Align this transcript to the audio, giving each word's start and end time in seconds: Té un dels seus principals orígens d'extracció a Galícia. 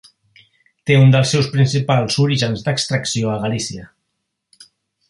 Té 0.89 0.95
un 1.01 1.13
dels 1.15 1.33
seus 1.35 1.49
principals 1.57 2.17
orígens 2.25 2.67
d'extracció 2.69 3.31
a 3.35 3.39
Galícia. 3.47 3.89